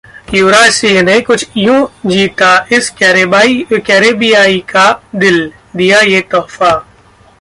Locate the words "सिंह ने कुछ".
0.71-1.45